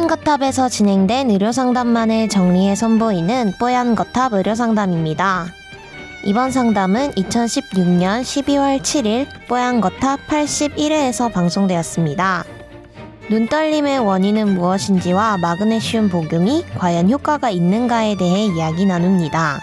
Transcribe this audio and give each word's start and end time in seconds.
뽀얀거탑에서 0.00 0.70
진행된 0.70 1.30
의료상담만을 1.30 2.28
정리해 2.30 2.74
선보이는 2.74 3.52
뽀얀거탑 3.60 4.32
의료상담입니다. 4.32 5.46
이번 6.24 6.50
상담은 6.50 7.10
2016년 7.12 8.22
12월 8.22 8.80
7일 8.80 9.26
뽀얀거탑 9.46 10.20
81회에서 10.26 11.30
방송되었습니다. 11.30 12.44
눈떨림의 13.28 13.98
원인은 13.98 14.54
무엇인지와 14.54 15.36
마그네슘 15.36 16.08
복용이 16.08 16.64
과연 16.78 17.10
효과가 17.10 17.50
있는가에 17.50 18.16
대해 18.16 18.46
이야기 18.46 18.86
나눕니다. 18.86 19.60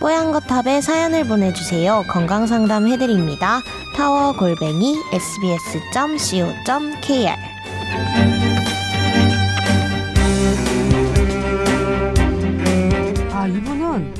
뽀얀거탑에 0.00 0.80
사연을 0.80 1.28
보내주세요. 1.28 2.02
건강상담 2.08 2.88
해드립니다. 2.88 3.60
타워 3.96 4.32
골뱅이 4.32 4.96
sbs.co.kr 5.92 6.72
이분은 13.56 14.14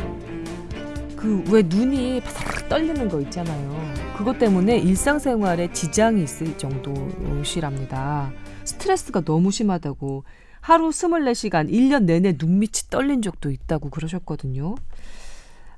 그 1.16 1.45
왜 1.50 1.62
눈이 1.62 2.20
바삭 2.23 2.68
떨리는 2.68 3.09
거 3.09 3.20
있잖아요. 3.20 3.92
그것 4.16 4.38
때문에 4.38 4.78
일상생활에 4.78 5.73
지장이 5.73 6.23
있을 6.24 6.59
정도시랍니다. 6.59 8.32
스트레스가 8.64 9.20
너무 9.20 9.50
심하다고 9.52 10.24
하루 10.60 10.90
24시간 10.90 11.70
1년 11.70 12.04
내내 12.04 12.37
눈밑이 12.38 12.90
떨린 12.90 13.23
적도 13.23 13.51
있다고 13.51 13.90
그러셨거든요. 13.90 14.74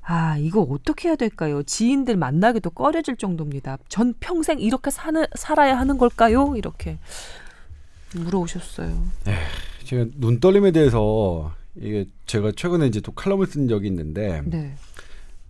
아, 0.01 0.37
이거 0.37 0.61
어떻게 0.61 1.09
해야 1.09 1.15
될까요? 1.15 1.63
지인들 1.63 2.15
만나기도 2.15 2.69
꺼려질 2.71 3.17
정도입니다. 3.17 3.77
전 3.89 4.13
평생 4.19 4.59
이렇게 4.59 4.91
사는, 4.91 5.25
살아야 5.35 5.77
하는 5.79 5.97
걸까요? 5.97 6.55
이렇게 6.55 6.97
물어오셨어요. 8.15 8.95
제가 9.83 10.05
눈 10.15 10.39
떨림에 10.39 10.71
대해서 10.71 11.51
이게 11.77 12.05
제가 12.25 12.51
최근에 12.55 12.87
이제 12.87 13.01
또 13.01 13.11
칼럼을 13.11 13.47
쓴 13.47 13.67
적이 13.67 13.87
있는데 13.87 14.41
네. 14.45 14.75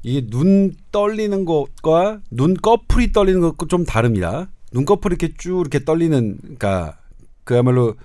이게 0.04 0.28
눈 0.28 0.74
떨리는 0.92 1.46
것과 1.46 2.22
눈 2.30 2.54
꺼풀이 2.56 3.12
떨리는 3.12 3.42
것과 3.42 3.68
좀 3.68 3.86
다릅니다. 3.86 4.50
눈 4.72 4.86
꺼풀이 4.86 5.16
이렇게 5.20 5.34
쭉 5.38 5.62
이렇게 5.62 5.84
떨리는 5.84 6.38
그러니까 6.42 7.00
그야말로 7.44 7.96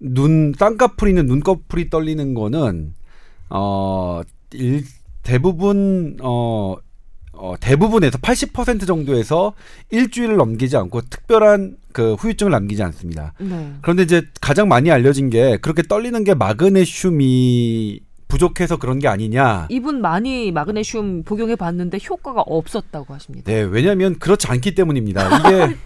눈 0.00 0.52
쌍꺼풀 0.56 1.08
있는 1.08 1.26
눈 1.26 1.40
꺼풀이 1.40 1.90
떨리는 1.90 2.34
거는 2.34 2.94
어 3.50 4.22
일, 4.52 4.84
대부분 5.22 6.16
어, 6.22 6.76
어 7.38 7.54
대부분에서 7.58 8.18
80% 8.18 8.86
정도에서 8.86 9.52
일주일을 9.90 10.36
넘기지 10.36 10.76
않고 10.76 11.02
특별한 11.02 11.76
그 11.92 12.14
후유증을 12.14 12.50
남기지 12.50 12.82
않습니다. 12.82 13.32
네. 13.38 13.72
그런데 13.80 14.02
이제 14.02 14.22
가장 14.40 14.68
많이 14.68 14.90
알려진 14.90 15.30
게 15.30 15.56
그렇게 15.58 15.82
떨리는 15.82 16.22
게 16.24 16.34
마그네슘이 16.34 18.00
부족해서 18.28 18.76
그런 18.76 18.98
게 18.98 19.08
아니냐. 19.08 19.66
이분 19.70 20.00
많이 20.00 20.52
마그네슘 20.52 21.22
복용해 21.24 21.56
봤는데 21.56 21.98
효과가 22.08 22.42
없었다고 22.42 23.14
하십니다. 23.14 23.50
네, 23.50 23.62
왜냐하면 23.62 24.18
그렇지 24.18 24.46
않기 24.48 24.74
때문입니다. 24.74 25.38
이게 25.38 25.76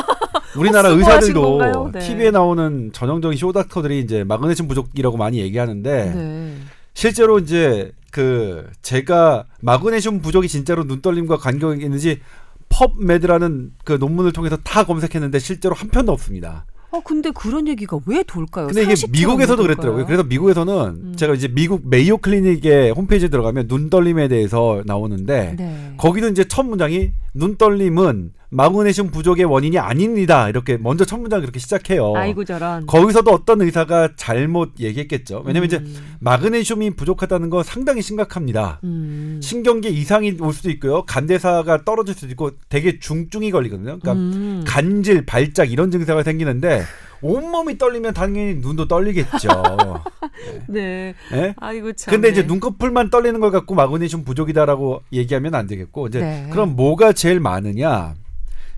우리나라 0.58 0.88
의사들도? 0.90 1.90
네. 1.92 1.98
TV에 2.00 2.30
나오는 2.30 2.90
전형적인 2.92 3.38
쇼닥터들이 3.38 4.00
이제 4.00 4.24
마그네슘 4.24 4.66
부족이라고 4.68 5.16
많이 5.16 5.38
얘기하는데 5.38 6.12
네. 6.14 6.54
실제로 6.94 7.38
이제 7.38 7.92
그 8.12 8.68
제가 8.82 9.46
마그네슘 9.62 10.20
부족이 10.20 10.46
진짜로 10.46 10.84
눈떨림과 10.84 11.38
관계가 11.38 11.74
있는지 11.74 12.20
펍메드라는 12.68 13.72
그 13.84 13.94
논문을 13.94 14.32
통해서 14.32 14.56
다 14.62 14.84
검색했는데 14.84 15.38
실제로 15.38 15.74
한 15.74 15.88
편도 15.88 16.12
없습니다. 16.12 16.66
어 16.90 17.00
근데 17.00 17.30
그런 17.30 17.66
얘기가 17.68 17.98
왜 18.04 18.22
돌까요? 18.22 18.66
근데 18.66 18.82
이게 18.82 18.94
미국에서도 19.08 19.62
왜 19.62 19.68
그랬더라고요. 19.68 20.04
그래서 20.04 20.22
미국에서는 20.24 20.74
음. 20.74 21.14
제가 21.16 21.32
이제 21.32 21.48
미국 21.48 21.88
메이오 21.88 22.18
클리닉의 22.18 22.90
홈페이지에 22.90 23.28
들어가면 23.28 23.64
눈떨림에 23.66 24.28
대해서 24.28 24.82
나오는데 24.84 25.56
네. 25.56 25.94
거기도 25.96 26.28
이제 26.28 26.44
첫 26.44 26.64
문장이 26.64 27.12
눈떨림은 27.34 28.32
마그네슘 28.50 29.10
부족의 29.10 29.46
원인이 29.46 29.78
아닙니다. 29.78 30.48
이렇게 30.50 30.76
먼저 30.76 31.06
첫 31.06 31.18
문장 31.18 31.40
그렇게 31.40 31.58
시작해요. 31.58 32.12
아이고 32.14 32.44
저런. 32.44 32.84
거기서도 32.84 33.30
어떤 33.30 33.62
의사가 33.62 34.10
잘못 34.16 34.72
얘기했겠죠. 34.78 35.42
왜냐면 35.46 35.66
이제 35.66 35.78
음. 35.78 36.16
마그네슘이 36.20 36.90
부족하다는 36.90 37.48
건 37.48 37.62
상당히 37.62 38.02
심각합니다. 38.02 38.80
음. 38.84 39.40
신경계 39.42 39.88
이상이 39.88 40.36
올 40.40 40.52
수도 40.52 40.70
있고요. 40.70 41.04
간대사가 41.06 41.84
떨어질 41.84 42.14
수도 42.14 42.28
있고 42.28 42.50
되게 42.68 42.98
중증이 42.98 43.50
걸리거든요. 43.50 43.98
그러니까 43.98 44.12
음. 44.12 44.64
간질, 44.66 45.24
발작 45.24 45.72
이런 45.72 45.90
증세가 45.90 46.22
생기는데 46.22 46.82
온몸이 47.22 47.78
떨리면 47.78 48.14
당연히 48.14 48.56
눈도 48.56 48.86
떨리겠죠. 48.88 49.48
네. 50.68 51.14
예? 51.32 51.54
아이고 51.58 51.92
참. 51.92 52.12
근데 52.12 52.28
네. 52.28 52.32
이제 52.32 52.42
눈꺼풀만 52.46 53.10
떨리는 53.10 53.38
걸 53.40 53.50
갖고 53.50 53.74
마그네슘 53.74 54.24
부족이다라고 54.24 55.02
얘기하면 55.12 55.54
안 55.54 55.66
되겠고 55.66 56.08
이제 56.08 56.20
네. 56.20 56.48
그럼 56.50 56.76
뭐가 56.76 57.12
제일 57.12 57.40
많으냐? 57.40 58.14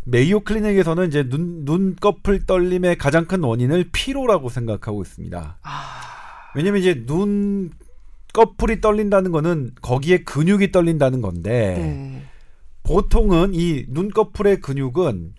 메이오 0.05 0.41
클리닉에서는 0.41 1.09
이제 1.09 1.29
눈 1.29 1.65
눈꺼풀 1.65 2.45
떨림의 2.47 2.99
가장 2.99 3.25
큰 3.25 3.43
원인을 3.43 3.89
피로라고 3.91 4.51
생각하고 4.51 5.03
있습니다. 5.03 5.59
아. 5.63 5.95
왜냐면 6.55 6.81
이제 6.81 7.05
눈 7.07 7.71
꺼풀이 8.35 8.81
떨린다는 8.81 9.33
거는 9.33 9.73
거기에 9.81 10.25
근육이 10.25 10.73
떨린다는 10.73 11.23
건데 11.23 11.77
네. 11.79 12.23
보통은 12.83 13.55
이 13.55 13.87
눈꺼풀의 13.89 14.61
근육은 14.61 15.35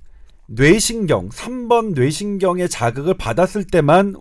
뇌신경 0.48 1.30
3번 1.30 1.94
뇌신경의 1.94 2.70
자극을 2.70 3.16
받았을 3.16 3.66
때만 3.66 4.16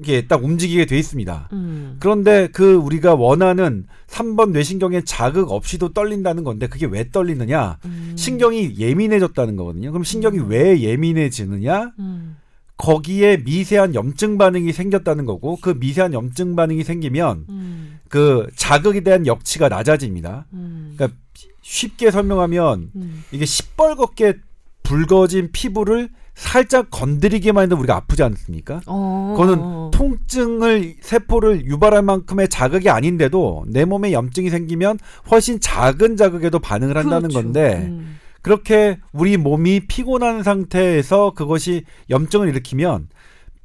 이게 0.00 0.26
딱 0.26 0.42
움직이게 0.42 0.86
돼 0.86 0.98
있습니다. 0.98 1.48
음. 1.52 1.96
그런데 2.00 2.48
그 2.52 2.74
우리가 2.74 3.14
원하는 3.14 3.86
3번 4.08 4.50
뇌신경의 4.50 5.04
자극 5.04 5.50
없이도 5.52 5.92
떨린다는 5.92 6.44
건데 6.44 6.66
그게 6.66 6.86
왜 6.86 7.10
떨리느냐? 7.10 7.78
음. 7.84 8.12
신경이 8.16 8.76
예민해졌다는 8.78 9.56
거거든요. 9.56 9.92
그럼 9.92 10.02
신경이 10.02 10.40
왜 10.48 10.80
예민해지느냐? 10.80 11.92
음. 11.98 12.36
거기에 12.76 13.38
미세한 13.38 13.94
염증 13.94 14.36
반응이 14.38 14.72
생겼다는 14.72 15.24
거고 15.24 15.56
그 15.60 15.70
미세한 15.70 16.12
염증 16.12 16.56
반응이 16.56 16.84
생기면 16.84 17.46
음. 17.48 17.98
그 18.08 18.46
자극에 18.54 19.00
대한 19.00 19.26
역치가 19.26 19.68
낮아집니다. 19.68 20.46
음. 20.52 20.94
그러니까 20.94 21.18
쉽게 21.62 22.10
설명하면 22.10 22.90
음. 22.94 23.24
이게 23.32 23.44
시뻘겋게 23.44 24.40
붉어진 24.86 25.50
피부를 25.50 26.08
살짝 26.34 26.90
건드리기만 26.90 27.64
해도 27.64 27.76
우리가 27.76 27.96
아프지 27.96 28.22
않습니까? 28.22 28.80
어. 28.86 29.34
그거는 29.36 29.90
통증을 29.90 30.96
세포를 31.00 31.64
유발할 31.66 32.02
만큼의 32.02 32.48
자극이 32.48 32.88
아닌데도 32.88 33.64
내 33.68 33.84
몸에 33.84 34.12
염증이 34.12 34.50
생기면 34.50 34.98
훨씬 35.30 35.58
작은 35.58 36.16
자극에도 36.16 36.58
반응을 36.58 36.96
한다는 36.96 37.28
그렇죠. 37.28 37.42
건데 37.42 37.86
음. 37.88 38.18
그렇게 38.42 38.98
우리 39.12 39.36
몸이 39.36 39.86
피곤한 39.88 40.44
상태에서 40.44 41.32
그것이 41.34 41.84
염증을 42.10 42.48
일으키면 42.48 43.08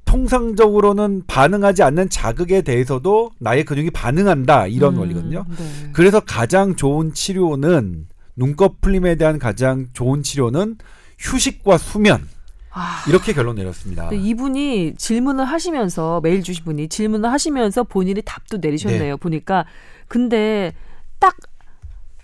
통상적으로는 0.05 1.23
반응하지 1.27 1.83
않는 1.83 2.09
자극에 2.09 2.61
대해서도 2.61 3.31
나의 3.39 3.63
근육이 3.65 3.91
반응한다 3.91 4.67
이런 4.67 4.95
음. 4.95 4.99
원리거든요. 4.99 5.45
네. 5.47 5.89
그래서 5.93 6.19
가장 6.21 6.75
좋은 6.75 7.13
치료는 7.13 8.07
눈꺼풀림에 8.37 9.15
대한 9.15 9.39
가장 9.39 9.87
좋은 9.93 10.23
치료는 10.23 10.77
휴식과 11.21 11.77
수면 11.77 12.27
아. 12.71 13.03
이렇게 13.07 13.33
결론 13.33 13.55
내렸습니다. 13.55 14.09
이분이 14.11 14.95
질문을 14.97 15.45
하시면서 15.45 16.21
메일 16.21 16.41
주신 16.41 16.63
분이 16.65 16.87
질문을 16.89 17.29
하시면서 17.31 17.83
본인이 17.83 18.21
답도 18.23 18.57
내리셨네요. 18.57 19.17
보니까 19.17 19.65
근데 20.07 20.73
딱 21.19 21.35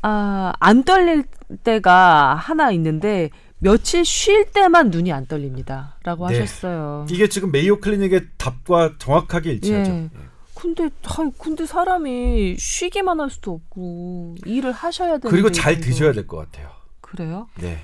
아, 0.02 0.54
안 0.60 0.84
떨릴 0.84 1.26
때가 1.64 2.36
하나 2.36 2.72
있는데 2.72 3.30
며칠 3.60 4.06
쉴 4.06 4.46
때만 4.52 4.90
눈이 4.92 5.12
안 5.12 5.26
떨립니다라고 5.26 6.30
네. 6.30 6.40
하셨어요. 6.40 7.06
이게 7.10 7.28
지금 7.28 7.52
메이오 7.52 7.80
클리닉의 7.80 8.28
답과 8.38 8.94
정확하게 9.00 9.54
일치하죠. 9.54 9.92
예. 9.92 10.10
근데 10.54 10.90
아, 11.04 11.30
근데 11.38 11.66
사람이 11.66 12.56
쉬기만 12.58 13.20
할 13.20 13.30
수도 13.30 13.54
없고 13.54 14.36
일을 14.46 14.72
하셔야 14.72 15.18
되는데 15.18 15.30
그리고 15.30 15.52
잘. 15.52 15.80
드셔야 15.80 16.14
될 16.14 16.26
것 16.28 16.38
같아요. 16.38 16.70
그래요? 17.02 17.48
네. 17.60 17.84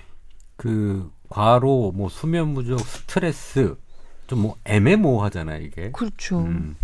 그 0.63 1.12
과로 1.30 1.92
뭐 1.94 2.07
수면 2.07 2.54
부족 2.54 2.80
스트레스 2.80 3.75
좀 4.27 4.39
뭐 4.39 4.56
애매모호하잖아요 4.63 5.62
이게. 5.62 5.92
그렇죠. 5.92 6.39
음. 6.39 6.75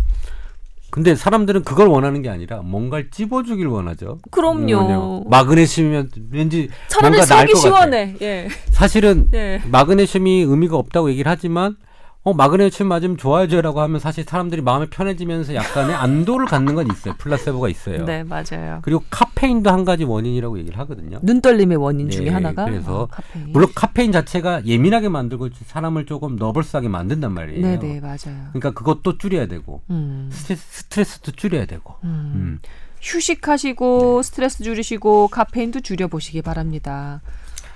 근데 0.90 1.14
사람들은 1.14 1.62
그걸 1.64 1.86
원하는 1.88 2.20
게 2.20 2.28
아니라 2.28 2.60
뭔가를 2.62 3.10
찝어주길 3.10 3.66
원하죠. 3.66 4.18
그럼요. 4.30 5.22
음, 5.24 5.30
마그네슘이면 5.30 6.10
왠지 6.30 6.68
차라리 6.88 7.16
뭔가 7.16 7.34
나을 7.34 7.46
것 7.46 7.52
같아. 7.54 7.60
시원해. 7.60 8.16
예. 8.20 8.48
사실은 8.70 9.30
예. 9.32 9.62
마그네슘이 9.66 10.42
의미가 10.42 10.76
없다고 10.76 11.10
얘기를 11.10 11.30
하지만 11.30 11.76
어 12.22 12.34
마그네슘 12.34 12.86
맞으면 12.86 13.16
좋아져라고 13.16 13.80
하면 13.80 13.98
사실 13.98 14.24
사람들이 14.24 14.60
마음이 14.60 14.88
편해지면서 14.90 15.54
약간의 15.54 15.96
안도를 15.96 16.46
갖는 16.46 16.74
건 16.74 16.86
있어요. 16.92 17.14
플라세보가 17.16 17.70
있어요. 17.70 18.04
네, 18.04 18.24
맞아요. 18.24 18.80
그리고 18.82 19.02
카페인도 19.08 19.70
한 19.70 19.86
가지 19.86 20.04
원인이라고 20.04 20.58
얘기를 20.58 20.78
하거든요. 20.80 21.18
눈 21.22 21.40
떨림의 21.40 21.78
원인 21.78 22.10
중에 22.10 22.26
네, 22.26 22.30
하나가 22.30 22.66
그래서 22.66 23.02
어, 23.02 23.06
카페인. 23.06 23.52
물론 23.52 23.70
카페인 23.74 24.12
자체가 24.12 24.66
예민하게 24.66 25.08
만들고 25.08 25.48
사람을 25.64 26.04
조금 26.04 26.36
nervous하게 26.36 26.88
만든단 26.88 27.32
말이에요. 27.32 27.66
네, 27.66 27.78
네, 27.78 28.00
맞아요. 28.00 28.48
그러니까 28.52 28.72
그것도 28.72 29.16
줄여야 29.16 29.46
되고 29.46 29.80
음. 29.88 30.28
스트레스, 30.30 30.62
스트레스도 30.82 31.32
줄여야 31.32 31.64
되고. 31.64 31.94
음. 32.04 32.32
음. 32.34 32.58
휴식하시고 33.00 34.20
스트레스 34.22 34.62
줄이시고 34.62 35.28
카페인도 35.28 35.80
줄여 35.80 36.08
보시기 36.08 36.42
바랍니다. 36.42 37.22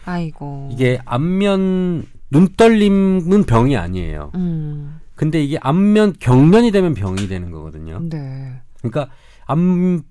아이고. 0.05 0.69
이게 0.71 0.99
안면 1.07 2.05
눈떨림은 2.35 3.45
병이 3.45 3.77
아니에요. 3.77 4.33
음. 4.35 5.01
근데 5.15 5.43
이게 5.43 5.59
안면 5.61 6.15
경련이 6.19 6.73
되면 6.73 6.95
병이 6.95 7.29
되는 7.29 7.51
거거든요. 7.51 8.01
네. 8.03 8.61
그러니까 8.79 9.09
안면 9.47 10.03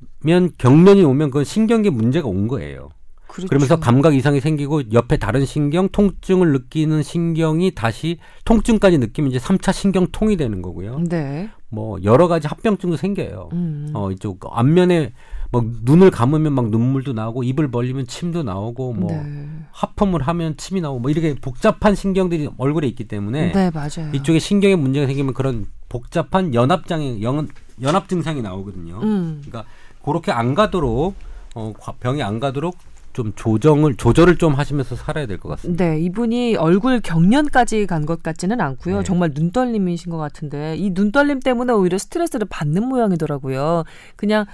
경련이 0.57 1.03
오면 1.03 1.29
그건 1.29 1.43
신경계 1.43 1.89
문제가 1.89 2.27
온 2.27 2.47
거예요. 2.47 2.89
그렇죠. 3.27 3.47
그러면서 3.47 3.79
감각 3.79 4.15
이상이 4.15 4.39
생기고 4.39 4.93
옆에 4.93 5.17
다른 5.17 5.43
신경, 5.43 5.89
통증을 5.89 6.53
느끼는 6.53 7.01
신경이 7.01 7.71
다시 7.71 8.19
통증까지 8.45 8.99
느끼면 8.99 9.31
이제 9.31 9.39
3차 9.39 9.73
신경통이 9.73 10.37
되는 10.37 10.61
거고요. 10.61 10.99
네. 11.09 11.49
뭐 11.69 11.97
여러 12.03 12.27
가지 12.27 12.47
합병증도 12.47 12.95
생겨요. 12.95 13.49
음. 13.53 13.89
어 13.93 14.11
이쪽 14.11 14.39
안면에 14.51 15.13
막 15.53 15.63
눈을 15.83 16.09
감으면 16.09 16.51
막 16.53 16.69
눈물도 16.71 17.13
나오고 17.13 17.44
입을 17.44 17.69
벌리면 17.69 18.07
침도 18.07 18.41
나오고 18.44 18.94
뭐 18.94 19.11
네. 19.11 19.47
하품을 19.71 20.23
하면 20.23 20.57
침이 20.57 20.81
나오고 20.81 21.00
뭐 21.00 21.11
이렇게 21.11 21.35
복잡한 21.35 21.94
신경들이 21.95 22.50
얼굴에 22.57 22.88
있기 22.88 23.07
때문에 23.07 23.51
네, 23.51 23.71
맞아요. 23.71 24.11
이쪽에 24.13 24.39
신경에 24.39 24.75
문제가 24.75 25.05
생기면 25.05 25.33
그런 25.35 25.67
복잡한 25.89 26.53
연합 26.55 26.88
장애 26.88 27.21
연, 27.21 27.47
연합 27.83 28.09
증상이 28.09 28.41
나오거든요. 28.41 29.00
음. 29.03 29.41
그러니까 29.45 29.69
그렇게 30.03 30.31
안 30.31 30.55
가도록 30.55 31.13
어 31.55 31.71
과- 31.79 31.94
병이 32.00 32.23
안 32.23 32.39
가도록 32.39 32.75
좀 33.13 33.31
조정을 33.35 33.94
조절을 33.95 34.38
좀 34.39 34.55
하시면서 34.55 34.95
살아야 34.95 35.27
될 35.27 35.38
것 35.38 35.50
같습니다. 35.50 35.85
네, 35.85 36.00
이분이 36.00 36.55
얼굴 36.55 37.00
경련까지 37.00 37.85
간 37.85 38.07
것 38.07 38.23
같지는 38.23 38.59
않고요. 38.59 38.97
네. 38.97 39.03
정말 39.03 39.31
눈떨림이신 39.35 40.11
것 40.11 40.17
같은데 40.17 40.75
이 40.77 40.89
눈떨림 40.89 41.39
때문에 41.41 41.73
오히려 41.73 42.00
스트레스를 42.00 42.47
받는 42.50 42.83
모양이더라고요. 42.88 43.83
그냥 44.15 44.45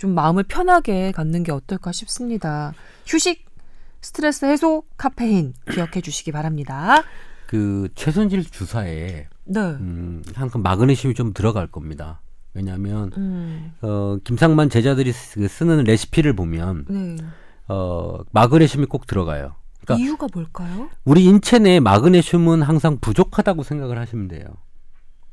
좀 0.00 0.14
마음을 0.14 0.44
편하게 0.44 1.12
갖는 1.12 1.42
게 1.42 1.52
어떨까 1.52 1.92
싶습니다. 1.92 2.72
휴식, 3.06 3.44
스트레스 4.00 4.46
해소, 4.46 4.82
카페인 4.96 5.52
기억해 5.70 6.00
주시기 6.00 6.32
바랍니다. 6.32 7.02
그 7.46 7.90
최순실 7.94 8.44
주사에 8.50 9.28
네. 9.44 9.60
음, 9.60 10.22
항상 10.34 10.62
마그네슘이 10.62 11.12
좀 11.12 11.34
들어갈 11.34 11.66
겁니다. 11.66 12.22
왜냐하면 12.54 13.10
음, 13.18 13.72
어, 13.82 14.16
김상만 14.24 14.70
제자들이 14.70 15.12
쓰- 15.12 15.46
쓰는 15.46 15.84
레시피를 15.84 16.34
보면 16.34 16.86
네. 16.88 17.16
어, 17.68 18.20
마그네슘이 18.32 18.86
꼭 18.86 19.06
들어가요. 19.06 19.54
그러니까 19.84 20.02
이유가 20.02 20.28
뭘까요? 20.32 20.88
우리 21.04 21.24
인체 21.24 21.58
내에 21.58 21.78
마그네슘은 21.78 22.62
항상 22.62 22.96
부족하다고 23.02 23.64
생각을 23.64 23.98
하시면 23.98 24.28
돼요. 24.28 24.44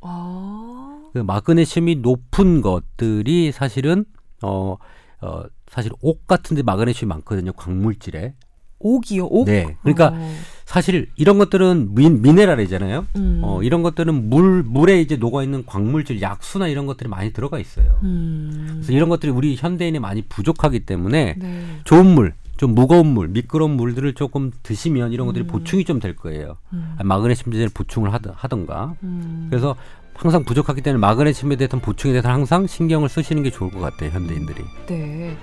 아, 0.01 0.99
그 1.13 1.19
마그네슘이 1.19 1.95
높은 2.01 2.61
것들이 2.61 3.53
사실은 3.53 4.03
어, 4.43 4.77
어 5.21 5.43
사실 5.69 5.91
옥 6.01 6.27
같은데 6.27 6.63
마그네슘이 6.63 7.07
많거든요. 7.07 7.53
광물질에. 7.53 8.33
옥이요, 8.79 9.25
옥. 9.25 9.45
네. 9.47 9.75
그러니까 9.81 10.11
어, 10.13 10.35
사실 10.65 11.09
이런 11.15 11.39
것들은 11.39 11.95
민, 11.95 12.21
미네랄이잖아요. 12.21 13.07
음, 13.15 13.41
어, 13.43 13.63
이런 13.63 13.81
것들은 13.81 14.29
물 14.29 14.61
물에 14.63 15.01
이제 15.01 15.15
녹아 15.15 15.43
있는 15.43 15.65
광물질, 15.65 16.21
약수나 16.21 16.67
이런 16.67 16.85
것들이 16.85 17.09
많이 17.09 17.33
들어가 17.33 17.57
있어요. 17.57 17.99
음, 18.03 18.67
그래서 18.75 18.91
이런 18.91 19.09
것들이 19.09 19.31
우리 19.31 19.55
현대인에 19.55 19.97
많이 19.99 20.21
부족하기 20.21 20.81
때문에 20.81 21.35
네. 21.39 21.65
좋은 21.85 22.05
물, 22.05 22.33
좀 22.57 22.75
무거운 22.75 23.07
물, 23.07 23.27
미끄러운 23.29 23.71
물들을 23.71 24.13
조금 24.13 24.51
드시면 24.61 25.11
이런 25.11 25.25
것들이 25.27 25.45
음. 25.45 25.47
보충이 25.47 25.83
좀 25.85 25.99
될 25.99 26.15
거예요. 26.15 26.57
음, 26.73 26.95
아, 26.99 27.03
마그네슘 27.03 27.51
제를 27.51 27.69
보충을 27.73 28.13
하던, 28.13 28.33
하던가. 28.35 28.95
음. 29.01 29.47
그래서 29.49 29.75
항상 30.17 30.43
부족하기 30.43 30.81
때문에 30.81 30.99
마그네슘에 30.99 31.55
대해서 31.55 31.77
보충에 31.77 32.11
대해서 32.11 32.29
항상 32.29 32.65
신경을 32.67 33.07
쓰시는 33.07 33.43
게 33.43 33.51
좋을 33.51 33.71
것 33.71 33.79
같아요, 33.79 34.09
현대인들이. 34.09 34.65
네. 34.87 35.37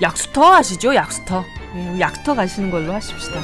약수터 0.00 0.54
아시죠? 0.54 0.94
약수터. 0.94 1.44
네, 1.74 2.00
약수터 2.00 2.34
가시는 2.34 2.70
걸로 2.70 2.92
하십시다. 2.94 3.38